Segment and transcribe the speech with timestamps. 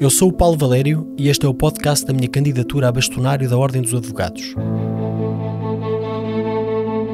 [0.00, 3.48] Eu sou o Paulo Valério e este é o podcast da minha candidatura a bastonário
[3.48, 4.54] da Ordem dos Advogados.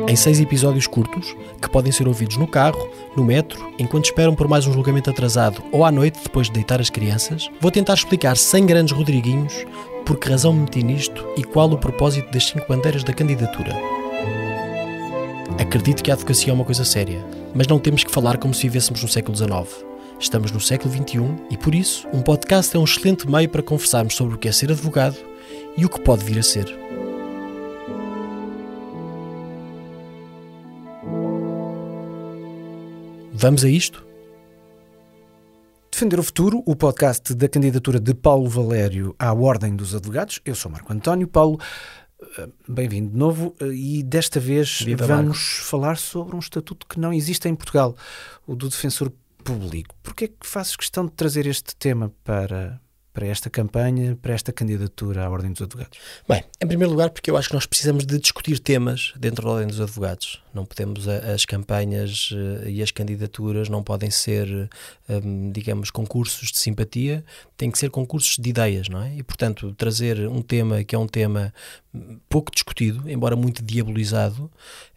[0.09, 4.49] Em seis episódios curtos, que podem ser ouvidos no carro, no metro, enquanto esperam por
[4.49, 8.37] mais um julgamento atrasado ou à noite depois de deitar as crianças, vou tentar explicar
[8.37, 9.67] sem grandes Rodriguinhos
[10.07, 13.77] por que razão me meti nisto e qual o propósito das cinco bandeiras da candidatura.
[15.59, 17.23] Acredito que a advocacia é uma coisa séria,
[17.55, 19.88] mas não temos que falar como se vivêssemos no século XIX.
[20.21, 24.17] Estamos no século XXI e, por isso, um podcast é um excelente meio para conversarmos
[24.17, 25.17] sobre o que é ser advogado
[25.77, 26.67] e o que pode vir a ser.
[33.33, 34.05] Vamos a isto?
[35.89, 40.41] Defender o Futuro, o podcast da candidatura de Paulo Valério à Ordem dos Advogados.
[40.45, 41.29] Eu sou Marco António.
[41.29, 41.61] Paulo,
[42.39, 45.65] eh, bem-vindo de novo eh, e desta vez Viva vamos Marco.
[45.65, 47.97] falar sobre um estatuto que não existe em Portugal,
[48.47, 49.13] o do Defensor
[49.49, 49.95] Público.
[50.03, 52.79] Porquê é que fazes questão de trazer este tema para,
[53.15, 55.99] para esta campanha, para esta candidatura à Ordem dos Advogados?
[56.29, 59.53] Bem, em primeiro lugar, porque eu acho que nós precisamos de discutir temas dentro da
[59.53, 60.43] Ordem dos Advogados.
[60.59, 64.69] Não podemos, as campanhas eh, e as candidaturas não podem ser,
[65.09, 67.25] hum, digamos, concursos de simpatia,
[67.57, 69.15] têm que ser concursos de ideias, não é?
[69.15, 71.55] E, portanto, trazer um tema que é um tema
[71.95, 74.51] hum, pouco discutido, embora muito diabolizado,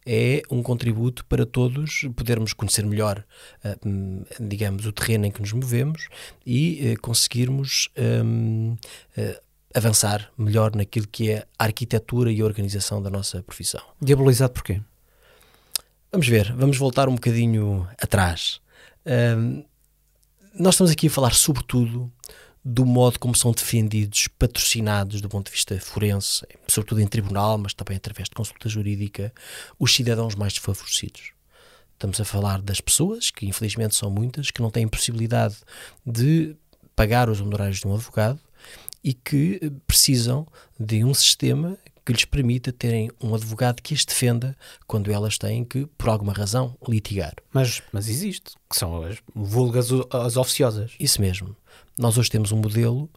[0.04, 3.24] é um contributo para todos podermos conhecer melhor,
[3.64, 6.08] eh, hum, digamos, o terreno em que nos movemos
[6.44, 7.88] e eh, conseguirmos
[9.76, 13.82] avançar melhor naquilo que é a arquitetura e a organização da nossa profissão.
[14.02, 14.82] Diabolizado porquê?
[16.12, 18.60] Vamos ver, vamos voltar um bocadinho atrás.
[19.06, 19.64] Hum,
[20.54, 22.12] nós estamos aqui a falar, sobretudo,
[22.66, 27.74] do modo como são defendidos, patrocinados do ponto de vista forense, sobretudo em tribunal, mas
[27.74, 29.34] também através de consulta jurídica,
[29.80, 31.32] os cidadãos mais desfavorecidos.
[31.94, 35.56] Estamos a falar das pessoas, que infelizmente são muitas, que não têm possibilidade
[36.06, 36.58] de
[36.94, 38.40] pagar os honorários de um advogado
[39.02, 40.46] e que precisam
[40.78, 44.56] de um sistema que lhes permita terem um advogado que as defenda
[44.88, 47.34] quando elas têm que, por alguma razão, litigar.
[47.54, 50.94] Mas, mas existe, que são as vulgas, as oficiosas.
[51.00, 51.56] Isso mesmo.
[51.98, 53.10] Nós hoje temos um modelo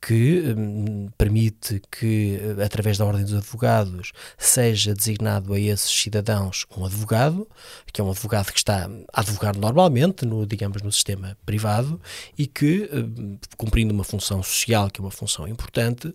[0.00, 6.66] que hum, permite que, eh, através da Ordem dos Advogados, seja designado a esses cidadãos
[6.76, 7.48] um advogado,
[7.92, 12.00] que é um advogado que está a advogar normalmente, no, digamos, no sistema privado,
[12.36, 16.14] e que, hum, cumprindo uma função social, que é uma função importante,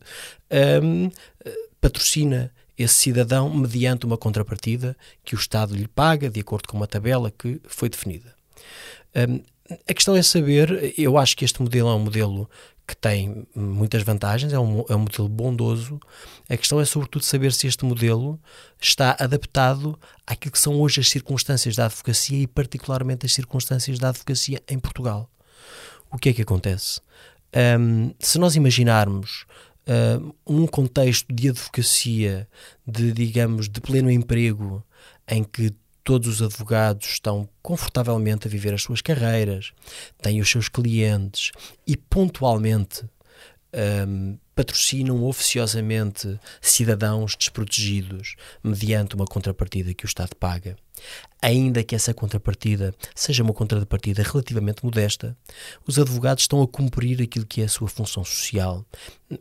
[0.82, 1.10] hum,
[1.84, 6.88] patrocina esse cidadão mediante uma contrapartida que o Estado lhe paga, de acordo com uma
[6.88, 8.34] tabela que foi definida.
[9.14, 12.50] Hum, a questão é saber, eu acho que este modelo é um modelo
[12.88, 16.00] que tem muitas vantagens, é um, é um modelo bondoso.
[16.50, 18.40] A questão é, sobretudo, saber se este modelo
[18.82, 24.10] está adaptado àquilo que são hoje as circunstâncias da advocacia e, particularmente, as circunstâncias da
[24.10, 25.30] advocacia em Portugal.
[26.12, 27.02] O que é que acontece?
[27.80, 29.46] Hum, se nós imaginarmos
[29.88, 32.48] hum, um contexto de advocacia,
[32.86, 34.84] de, digamos, de pleno emprego,
[35.28, 35.74] em que
[36.04, 39.72] todos os advogados estão confortavelmente a viver as suas carreiras,
[40.22, 41.52] têm os seus clientes
[41.88, 43.06] e pontualmente
[44.08, 50.76] hum, patrocinam oficiosamente cidadãos desprotegidos mediante uma contrapartida que o Estado paga.
[51.42, 55.36] Ainda que essa contrapartida seja uma contrapartida relativamente modesta,
[55.88, 58.86] os advogados estão a cumprir aquilo que é a sua função social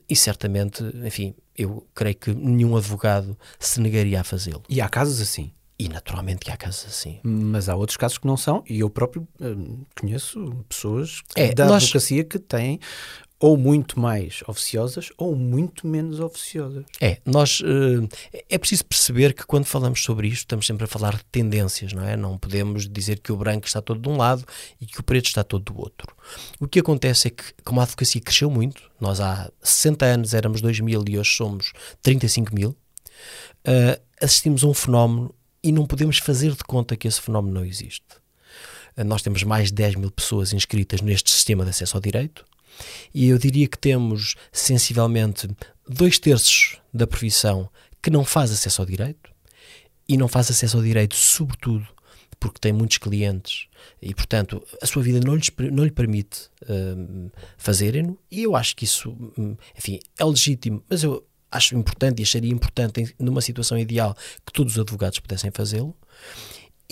[0.09, 4.63] e certamente, enfim, eu creio que nenhum advogado se negaria a fazê-lo.
[4.69, 5.53] E há casos assim.
[5.79, 7.19] E naturalmente que há casos assim.
[7.25, 11.67] Mas há outros casos que não são, e eu próprio hum, conheço pessoas É, da
[11.67, 12.79] nós- advocacia que têm
[13.43, 16.85] ou muito mais oficiosas ou muito menos oficiosas.
[17.01, 21.17] É, nós eh, é preciso perceber que quando falamos sobre isto estamos sempre a falar
[21.17, 22.17] de tendências, não é?
[22.17, 24.45] Não podemos dizer que o branco está todo de um lado
[24.81, 26.15] e que o preto está todo do outro.
[26.61, 30.61] O que acontece é que, como a advocacia cresceu muito, nós há 60 anos éramos
[30.61, 32.77] 2 mil e hoje somos 35 mil,
[33.65, 37.65] eh, assistimos a um fenómeno e não podemos fazer de conta que esse fenómeno não
[37.65, 38.07] existe.
[38.97, 42.45] Eh, Nós temos mais de 10 mil pessoas inscritas neste sistema de acesso ao direito
[43.15, 45.49] e eu diria que temos sensivelmente
[45.89, 47.69] dois terços da profissão
[48.03, 49.31] que não faz acesso ao direito
[50.09, 51.87] e não faz acesso ao direito, sobretudo
[52.43, 53.69] porque tem muitos clientes
[54.01, 58.19] e, portanto, a sua vida não, lhes, não lhe permite hum, fazerem-no.
[58.29, 62.51] E eu acho que isso, hum, enfim, é legítimo, mas eu acho importante e acharia
[62.51, 65.95] importante, numa situação ideal, que todos os advogados pudessem fazê-lo.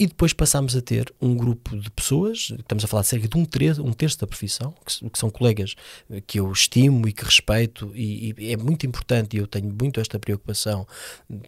[0.00, 3.36] E depois passámos a ter um grupo de pessoas, estamos a falar de cerca de
[3.36, 5.74] um terço, um terço da profissão, que, que são colegas
[6.08, 9.70] eh, que eu estimo e que respeito, e, e é muito importante, e eu tenho
[9.78, 10.86] muito esta preocupação,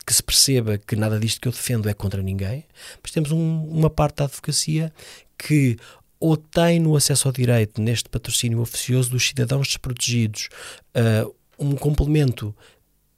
[0.07, 2.63] que se perceba que nada disto que eu defendo é contra ninguém,
[3.03, 4.93] mas temos um- uma parte da advocacia
[5.39, 5.79] que
[6.21, 10.51] ou tem no acesso ao direito, neste patrocínio oficioso dos cidadãos desprotegidos,
[10.95, 12.55] uh, um complemento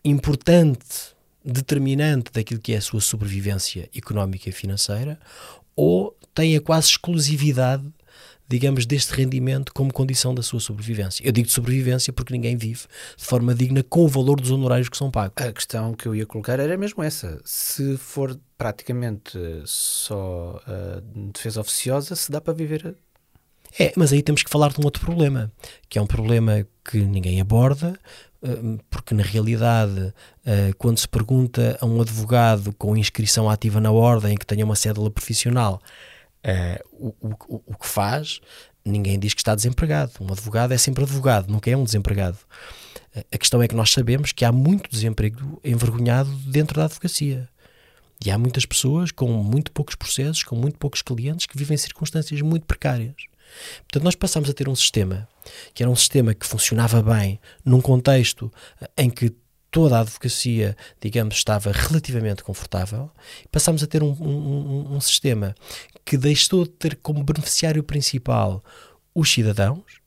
[0.05, 1.14] importante,
[1.45, 5.19] determinante daquilo que é a sua sobrevivência económica e financeira,
[5.77, 7.85] ou tem a quase exclusividade
[8.49, 11.27] digamos, deste rendimento como condição da sua sobrevivência.
[11.27, 12.83] Eu digo de sobrevivência porque ninguém vive
[13.17, 15.35] de forma digna com o valor dos honorários que são pagos.
[15.37, 17.41] A questão que eu ia colocar era mesmo essa.
[17.45, 21.01] Se for praticamente só uh,
[21.33, 22.95] defesa oficiosa, se dá para viver.
[23.79, 25.51] É, mas aí temos que falar de um outro problema,
[25.89, 27.99] que é um problema que ninguém aborda,
[28.91, 30.13] porque na realidade,
[30.45, 34.77] eh, quando se pergunta a um advogado com inscrição ativa na ordem que tenha uma
[34.77, 35.81] cédula profissional
[36.45, 38.41] uh, o, o, o que faz,
[38.85, 40.13] ninguém diz que está desempregado.
[40.21, 42.39] Um advogado é sempre advogado, nunca é um desempregado.
[43.17, 47.49] Uh, a questão é que nós sabemos que há muito desemprego envergonhado dentro da advocacia.
[48.25, 52.41] E há muitas pessoas com muito poucos processos, com muito poucos clientes, que vivem circunstâncias
[52.41, 53.15] muito precárias.
[53.83, 55.29] Portanto, nós passamos a ter um sistema
[55.73, 59.35] que era um sistema que funcionava bem num contexto eh, em que
[59.71, 63.11] toda a advocacia, digamos, estava relativamente confortável,
[63.51, 65.55] passámos a ter um, um, um sistema
[66.05, 68.63] que deixou de ter como beneficiário principal
[69.15, 70.05] os cidadãos,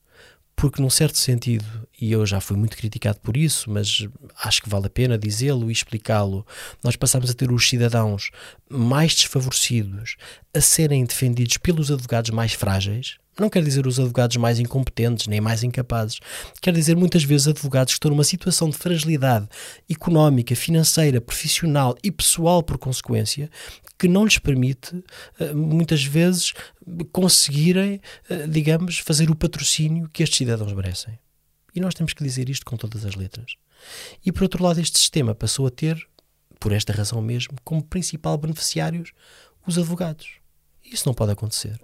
[0.56, 1.66] porque num certo sentido,
[2.00, 4.08] e eu já fui muito criticado por isso, mas
[4.42, 6.44] acho que vale a pena dizê-lo e explicá-lo,
[6.82, 8.30] nós passamos a ter os cidadãos
[8.68, 10.16] mais desfavorecidos
[10.52, 15.40] a serem defendidos pelos advogados mais frágeis, não quer dizer os advogados mais incompetentes nem
[15.40, 16.18] mais incapazes.
[16.60, 19.48] Quer dizer muitas vezes advogados que estão numa situação de fragilidade
[19.88, 23.50] económica, financeira, profissional e pessoal por consequência,
[23.98, 25.02] que não lhes permite,
[25.38, 26.52] eh, muitas vezes,
[27.12, 31.18] conseguirem, eh, digamos, fazer o patrocínio que estes cidadãos merecem.
[31.74, 33.54] E nós temos que dizer isto com todas as letras.
[34.24, 35.98] E por outro lado, este sistema passou a ter,
[36.58, 39.12] por esta razão mesmo, como principal beneficiários
[39.66, 40.38] os advogados.
[40.84, 41.78] Isso não pode acontecer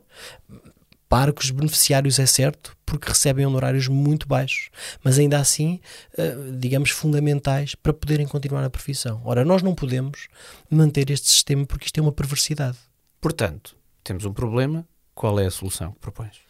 [1.42, 4.68] os beneficiários é certo, porque recebem honorários muito baixos,
[5.02, 5.80] mas ainda assim,
[6.16, 9.20] eh, digamos, fundamentais para poderem continuar a profissão.
[9.24, 10.28] Ora, nós não podemos
[10.70, 12.78] manter este sistema porque isto é uma perversidade.
[13.20, 16.43] Portanto, temos um problema, qual é a solução que propões?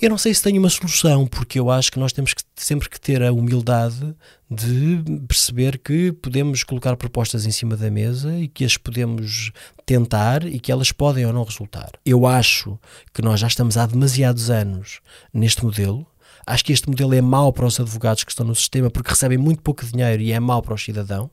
[0.00, 2.88] Eu não sei se tenho uma solução, porque eu acho que nós temos que, sempre
[2.88, 4.14] que ter a humildade
[4.50, 9.52] de perceber que podemos colocar propostas em cima da mesa e que as podemos
[9.86, 11.92] tentar e que elas podem ou não resultar.
[12.04, 12.78] Eu acho
[13.14, 15.00] que nós já estamos há demasiados anos
[15.32, 16.06] neste modelo
[16.46, 19.36] Acho que este modelo é mau para os advogados que estão no sistema porque recebem
[19.36, 21.30] muito pouco dinheiro e é mau para os cidadãos.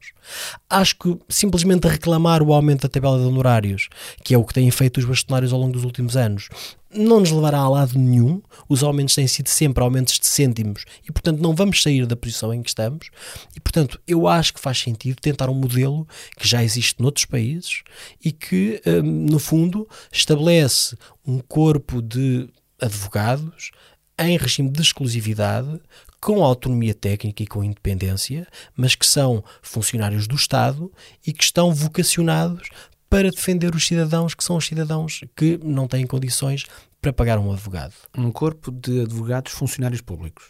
[0.67, 3.89] Acho que simplesmente reclamar o aumento da tabela de honorários,
[4.23, 6.49] que é o que têm feito os bastonários ao longo dos últimos anos,
[6.95, 8.41] não nos levará a lado nenhum.
[8.67, 12.53] Os aumentos têm sido sempre aumentos de cêntimos e, portanto, não vamos sair da posição
[12.53, 13.09] em que estamos.
[13.55, 16.07] E, portanto, eu acho que faz sentido tentar um modelo
[16.37, 17.83] que já existe noutros países
[18.23, 20.95] e que, hum, no fundo, estabelece
[21.25, 22.49] um corpo de
[22.81, 23.71] advogados
[24.17, 25.79] em regime de exclusividade,
[26.21, 30.91] com autonomia técnica e com independência, mas que são funcionários do Estado
[31.25, 32.69] e que estão vocacionados
[33.09, 36.65] para defender os cidadãos que são os cidadãos que não têm condições
[37.01, 37.93] para pagar um advogado.
[38.17, 40.49] Um corpo de advogados funcionários públicos.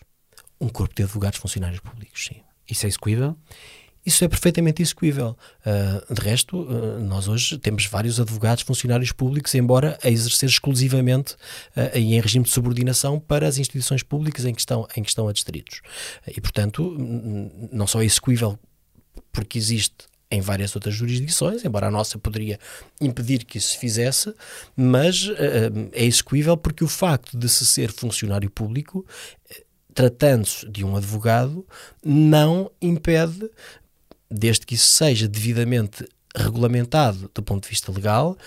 [0.62, 2.42] Um corpo de advogados funcionários públicos, sim.
[2.70, 3.36] Isso é execuível?
[4.06, 5.38] Isso é perfeitamente execuível.
[5.66, 11.34] Uh, de resto, uh, nós hoje temos vários advogados, funcionários públicos, embora a exercer exclusivamente
[11.76, 15.28] uh, em regime de subordinação para as instituições públicas em que estão, em que estão
[15.28, 15.82] adstritos.
[16.28, 16.96] E, portanto,
[17.72, 18.60] não só é execuível
[19.32, 19.96] porque existe
[20.30, 22.60] em várias outras jurisdições, embora a nossa poderia
[23.00, 24.34] impedir que isso se fizesse,
[24.76, 25.30] mas
[25.92, 29.06] é execuível porque o facto de se ser funcionário público
[29.94, 31.66] tratando-se de um advogado,
[32.04, 33.50] não impede
[34.34, 38.38] desde que isso seja devidamente regulamentado do ponto de vista legal,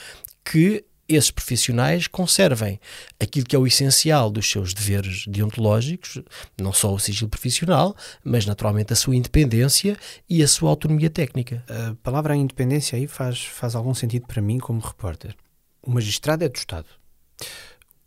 [0.45, 2.81] que esses profissionais conservem
[3.21, 6.21] aquilo que é o essencial dos seus deveres deontológicos,
[6.61, 9.97] não só o sigilo profissional, mas naturalmente a sua independência
[10.29, 11.65] e a sua autonomia técnica.
[11.69, 15.37] A palavra independência aí faz, faz algum sentido para mim como repórter.
[15.81, 16.89] O magistrado é do Estado.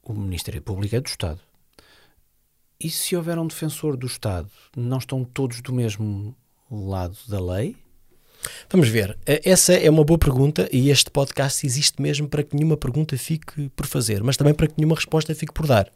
[0.03, 1.39] O Ministério Público é do Estado.
[2.81, 6.36] E se houver um defensor do Estado, não estão todos do mesmo
[6.71, 7.75] lado da lei?
[8.69, 9.17] Vamos ver.
[9.25, 13.17] Eh, essa é uma boa pergunta e este podcast existe mesmo para que nenhuma pergunta
[13.17, 15.88] fique por fazer, mas também para que nenhuma resposta fique por dar.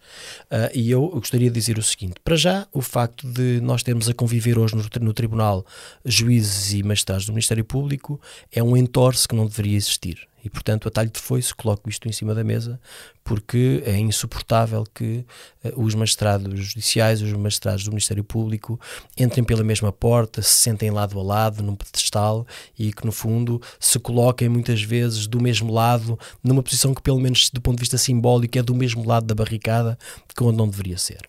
[0.52, 4.10] Uh, e eu gostaria de dizer o seguinte: para já, o facto de nós termos
[4.10, 5.66] a conviver hoje no, no Tribunal
[6.04, 8.20] juízes e magistrados do Ministério Público
[8.52, 10.28] é um entorce que não deveria existir.
[10.44, 12.80] E, portanto, a talho de foice coloco isto em cima da mesa
[13.24, 15.26] porque é insuportável que
[15.64, 18.80] uh, os magistrados judiciais, os magistrados do Ministério Público
[19.18, 22.46] entrem pela mesma porta, se sentem lado a lado num pedestal
[22.78, 27.20] e que, no fundo, se coloquem muitas vezes do mesmo lado, numa posição que, pelo
[27.20, 29.98] menos do ponto de vista simbólico, é do mesmo lado da barricada
[30.36, 31.22] que onde não deveria ser.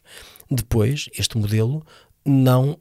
[0.51, 1.87] Depois, este modelo
[2.25, 2.79] não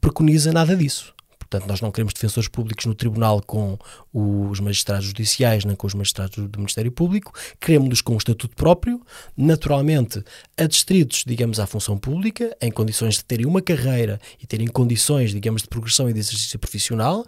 [0.00, 1.12] preconiza nada disso.
[1.52, 3.76] Portanto, nós não queremos defensores públicos no tribunal com
[4.10, 7.30] os magistrados judiciais, nem com os magistrados do Ministério Público,
[7.60, 9.02] queremos-los com um estatuto próprio,
[9.36, 10.24] naturalmente
[10.56, 15.60] adstritos, digamos, à função pública, em condições de terem uma carreira e terem condições, digamos,
[15.60, 17.22] de progressão e de exercício profissional,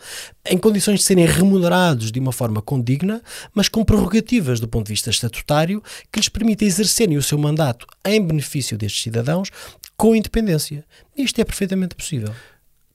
[0.46, 4.94] em condições de serem remunerados de uma forma condigna, mas com prerrogativas do ponto de
[4.94, 9.50] vista estatutário que lhes permitem exercerem o seu mandato em benefício destes cidadãos
[9.98, 10.82] com independência.
[11.14, 12.32] Isto é perfeitamente possível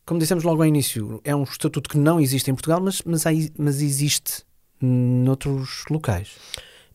[0.09, 3.23] como dissemos logo ao início, é um estatuto que não existe em Portugal, mas, mas,
[3.55, 4.43] mas existe
[4.81, 6.29] noutros locais.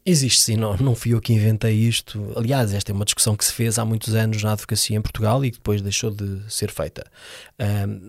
[0.05, 2.33] Existe sim, não, não fui eu que inventei isto.
[2.37, 5.45] Aliás, esta é uma discussão que se fez há muitos anos na advocacia em Portugal
[5.45, 7.05] e que depois deixou de ser feita.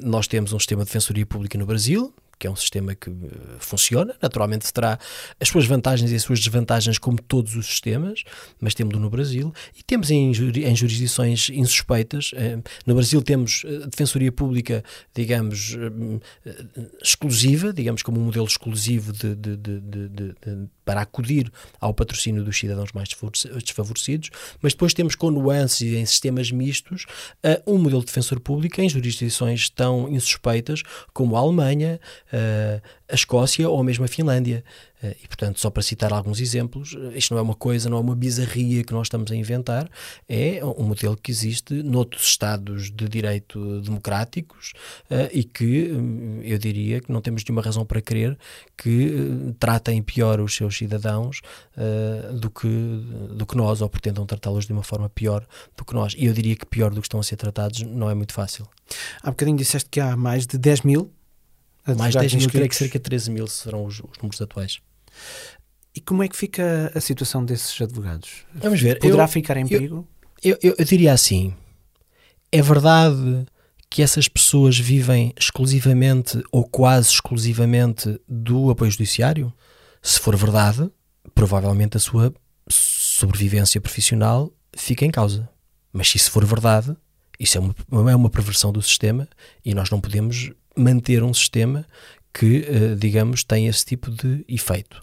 [0.01, 3.13] nós temos um sistema de defensoria pública no Brasil, que é um sistema que eh,
[3.59, 4.99] funciona, naturalmente terá
[5.39, 8.23] as suas vantagens e as suas desvantagens, como todos os sistemas,
[8.59, 12.31] mas temos no Brasil e temos em, em jurisdições insuspeitas.
[12.35, 15.75] Eh, no Brasil temos a defensoria pública, digamos,
[16.45, 16.51] eh,
[17.01, 20.35] exclusiva, digamos, como um modelo exclusivo de, de, de,
[20.83, 23.09] para acudir ao patrocínio dos cidadãos mais
[23.63, 24.29] desfavorecidos,
[24.61, 27.05] mas depois temos com nuances e em sistemas mistos
[27.65, 31.99] um modelo de defensor público em jurisdições tão insuspeitas como a Alemanha,
[33.07, 34.63] a Escócia ou mesmo a Finlândia.
[35.03, 37.97] Uh, e, portanto, só para citar alguns exemplos, eh, isto não é uma coisa, não
[37.97, 39.89] é uma bizarria que nós estamos a inventar,
[40.27, 44.73] é um modelo que existe noutros Estados de direito democráticos
[45.31, 45.91] e que
[46.43, 48.37] eu diria que não temos nenhuma razão para crer
[48.77, 51.41] que tratem pior os seus cidadãos
[52.33, 52.67] do, que,
[53.37, 55.45] do que nós ou pretendam tratá-los de uma forma pior
[55.77, 56.13] do que nós.
[56.17, 58.67] E eu diria que pior do que estão a ser tratados não é muito fácil.
[59.23, 61.11] Há bocadinho disseste que há mais de 10 mil
[61.93, 64.79] mais 10 mil, creio que cerca de 13 mil serão os, os, números atuais.
[65.95, 68.45] E como é que fica a situação desses advogados?
[68.55, 68.99] Vamos ver.
[68.99, 70.07] Poderá eu, ficar em perigo?
[70.43, 71.53] Eu, eu, eu diria assim:
[72.51, 73.45] é verdade
[73.89, 79.53] que essas pessoas vivem exclusivamente ou quase exclusivamente do apoio judiciário?
[80.01, 80.89] Se for verdade,
[81.33, 82.33] provavelmente a sua
[82.69, 85.49] sobrevivência profissional fica em causa.
[85.93, 86.95] Mas se isso for verdade,
[87.39, 89.27] isso é uma, é uma perversão do sistema
[89.63, 91.85] e nós não podemos manter um sistema
[92.33, 95.01] que, uh, digamos, tem esse tipo de efeito.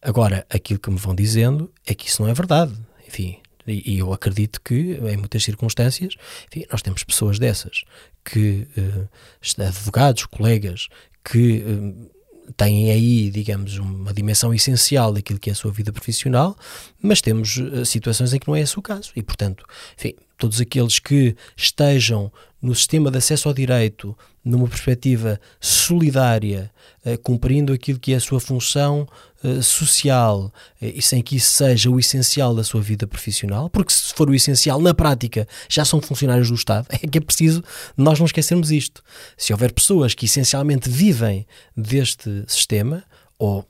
[0.00, 2.72] Agora, aquilo que me vão dizendo é que isso não é verdade.
[3.06, 6.14] Enfim, e, eu acredito que, em muitas circunstâncias,
[6.48, 7.84] enfim, nós temos pessoas dessas
[8.24, 10.88] que, uh, advogados, colegas,
[11.24, 16.56] que uh, têm aí, digamos, uma dimensão essencial daquilo que é a sua vida profissional,
[17.00, 19.12] mas temos situações em que não é esse o caso.
[19.14, 19.64] E, portanto,
[19.96, 26.70] enfim, todos aqueles que estejam no sistema de acesso ao direito numa perspectiva solidária,
[27.06, 29.06] uh, cumprindo aquilo que é a sua função
[29.44, 33.92] uh, social uh, e sem que isso seja o essencial da sua vida profissional, porque
[33.92, 37.62] se for o essencial, na prática, já são funcionários do Estado, é que é preciso
[37.96, 39.02] nós não esquecermos isto.
[39.36, 41.46] Se houver pessoas que essencialmente vivem
[41.76, 43.04] deste sistema,
[43.38, 43.64] ou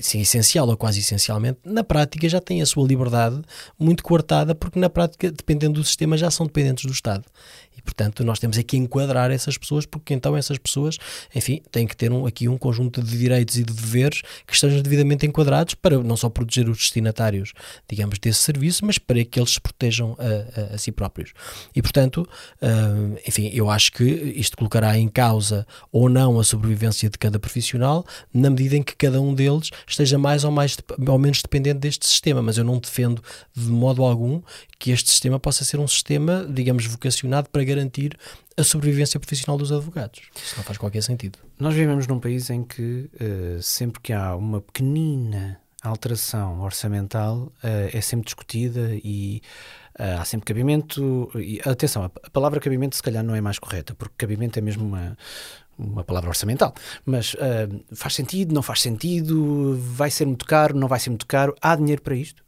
[0.00, 3.42] sim, essencial ou quase essencialmente, na prática já têm a sua liberdade
[3.78, 7.24] muito coartada, porque na prática, dependendo do sistema, já são dependentes do Estado.
[7.76, 10.98] E, portanto, nós temos aqui enquadrar essas pessoas, porque então essas pessoas,
[11.34, 14.80] enfim, têm que ter um, aqui um conjunto de direitos e de deveres que estejam
[14.80, 17.52] devidamente enquadrados para não só proteger os destinatários,
[17.88, 21.32] digamos, desse serviço, mas para que eles se protejam a, a, a si próprios.
[21.74, 22.28] E, portanto,
[22.62, 27.38] uh, enfim, eu acho que isto colocará em causa ou não a sobrevivência de cada
[27.38, 30.76] profissional, na medida em que cada um deles esteja mais ou, mais,
[31.06, 33.22] ou menos dependente deste sistema, mas eu não defendo
[33.54, 34.40] de modo algum
[34.78, 38.18] que este sistema possa ser um sistema, digamos, vocacionado para garantir
[38.56, 40.20] a sobrevivência profissional dos advogados.
[40.34, 41.38] Isso não faz qualquer sentido.
[41.58, 47.90] Nós vivemos num país em que uh, sempre que há uma pequenina alteração orçamental uh,
[47.92, 49.42] é sempre discutida e
[49.98, 51.30] uh, há sempre cabimento.
[51.34, 54.84] E, atenção, a palavra cabimento se calhar não é mais correta, porque cabimento é mesmo
[54.84, 55.16] uma,
[55.76, 56.72] uma palavra orçamental,
[57.04, 61.26] mas uh, faz sentido, não faz sentido, vai ser muito caro, não vai ser muito
[61.26, 62.42] caro, há dinheiro para isto?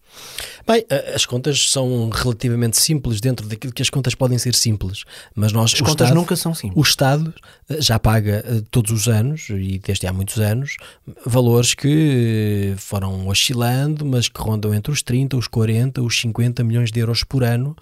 [0.66, 0.82] Bem,
[1.14, 5.04] as contas são relativamente simples dentro daquilo que as contas podem ser simples,
[5.34, 6.78] mas nós as contas Estado, nunca são simples.
[6.78, 7.34] O Estado
[7.68, 10.76] eh, já paga eh, todos os anos e desde há muitos anos
[11.26, 16.64] valores que eh, foram oscilando, mas que rondam entre os 30, os 40, os 50
[16.64, 17.76] milhões de euros por ano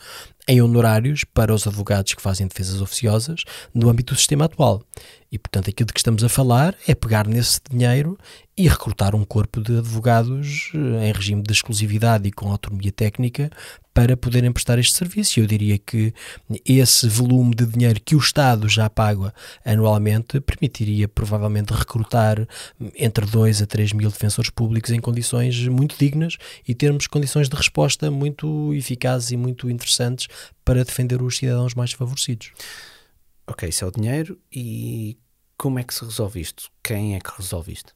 [0.48, 4.82] em honorários para os advogados que fazem defesas oficiosas no âmbito do sistema atual.
[5.30, 8.18] E, portanto, aquilo de que estamos a falar é pegar nesse dinheiro
[8.56, 13.50] e recrutar um corpo de advogados eh, em regime de exclusividade e com autonomia técnica
[13.94, 15.40] para poderem prestar este serviço.
[15.40, 16.14] Eu diria que
[16.64, 19.34] esse volume de dinheiro que o Estado já paga
[19.64, 22.46] anualmente permitiria provavelmente recrutar
[22.96, 27.56] entre 2 a 3 mil defensores públicos em condições muito dignas e termos condições de
[27.56, 30.28] resposta muito eficazes e muito interessantes
[30.64, 32.52] para defender os cidadãos mais favorecidos.
[33.46, 35.18] Ok, isso é o dinheiro e
[35.56, 36.70] como é que se resolve isto?
[36.82, 37.94] Quem é que resolve isto?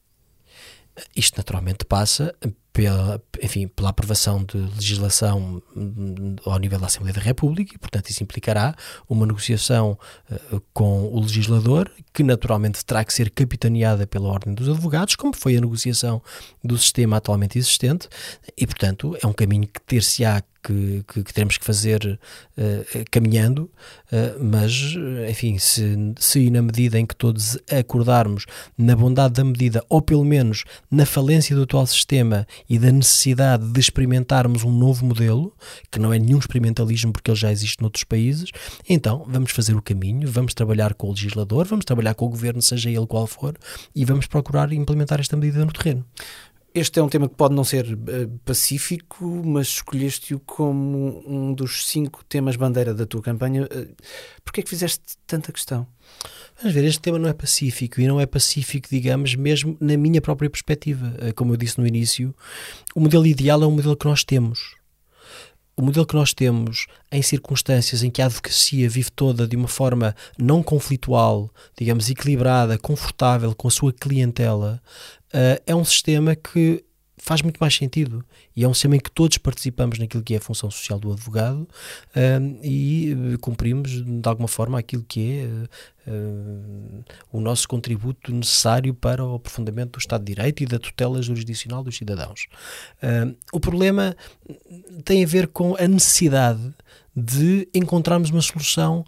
[1.15, 2.33] Isto naturalmente passa
[2.77, 8.11] pela, enfim, pela aprovação de legislação hum, ao nível da Assembleia da República e, portanto,
[8.11, 8.75] isso implicará
[9.09, 9.97] uma negociação
[10.29, 15.35] uh, com o legislador, que naturalmente terá que ser capitaneada pela Ordem dos Advogados, como
[15.35, 16.21] foi a negociação
[16.63, 18.07] do sistema atualmente existente,
[18.55, 22.19] e, portanto, é um caminho que ter-se-á que, que, que, teremos que fazer
[22.57, 23.71] uh, caminhando,
[24.11, 24.93] uh, mas,
[25.29, 28.45] enfim, se, se na medida em que todos acordarmos
[28.77, 33.65] na bondade da medida, ou pelo menos na falência do atual sistema e da necessidade
[33.65, 35.53] de experimentarmos um novo modelo,
[35.91, 38.51] que não é nenhum experimentalismo porque ele já existe noutros países,
[38.87, 42.61] então vamos fazer o caminho, vamos trabalhar com o legislador, vamos trabalhar com o governo,
[42.61, 43.55] seja ele qual for,
[43.95, 46.05] e vamos procurar implementar esta medida no terreno.
[46.77, 51.87] Este é um tema que pode não ser uh, pacífico, mas escolheste-o como um dos
[51.87, 53.63] cinco temas bandeira da tua campanha.
[53.63, 53.95] Uh,
[54.45, 55.87] Porquê é que fizeste tanta questão?
[56.61, 60.21] Vamos ver, este tema não é pacífico e não é pacífico, digamos, mesmo na minha
[60.21, 61.15] própria perspectiva.
[61.17, 62.31] Uh, como eu disse no início,
[62.93, 64.76] o modelo ideal é o modelo que nós temos.
[65.79, 69.67] O modelo que nós temos em circunstâncias em que a advocacia vive toda de uma
[69.67, 74.81] forma não conflitual, digamos, equilibrada, confortável com a sua clientela,
[75.27, 76.83] uh, é um sistema que
[77.17, 78.23] faz muito mais sentido
[78.55, 81.11] e é um sistema em que todos participamos naquilo que é a função social do
[81.11, 88.31] advogado uh, e uh, cumprimos de alguma forma aquilo que é uh, o nosso contributo
[88.31, 92.47] necessário para o aprofundamento do Estado de Direito e da tutela jurisdicional dos cidadãos.
[93.51, 94.15] o problema
[95.03, 96.73] tem a ver com a necessidade
[97.15, 99.03] de encontrarmos uma solução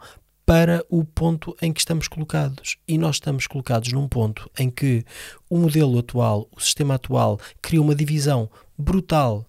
[0.50, 2.78] para o ponto em que estamos colocados.
[2.88, 5.06] E nós estamos colocados num ponto em que
[5.48, 9.46] o modelo atual, o sistema atual, cria uma divisão brutal